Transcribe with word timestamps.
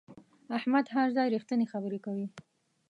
احمد 0.57 0.85
هر 0.95 1.07
ځای 1.15 1.27
رښتینې 1.35 1.65
خبره 1.73 1.97
کوي. 2.05 2.27